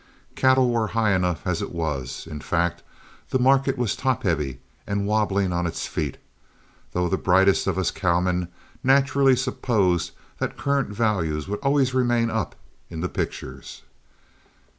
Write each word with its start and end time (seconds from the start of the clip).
Cattle 0.33 0.71
were 0.71 0.87
high 0.97 1.13
enough 1.13 1.45
as 1.45 1.61
it 1.61 1.71
was; 1.71 2.25
in 2.25 2.39
fact 2.41 2.81
the 3.29 3.37
market 3.37 3.77
was 3.77 3.95
top 3.95 4.23
heavy 4.23 4.59
and 4.87 5.05
wobbling 5.05 5.53
on 5.53 5.67
its 5.67 5.85
feet, 5.85 6.17
though 6.93 7.07
the 7.07 7.17
brightest 7.19 7.67
of 7.67 7.77
us 7.77 7.91
cowmen 7.91 8.47
naturally 8.83 9.35
supposed 9.35 10.09
that 10.39 10.57
current 10.57 10.89
values 10.89 11.47
would 11.47 11.59
always 11.59 11.93
remain 11.93 12.31
up 12.31 12.55
in 12.89 13.01
the 13.01 13.09
pictures. 13.09 13.83